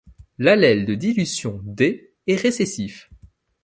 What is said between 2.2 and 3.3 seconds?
est récessif.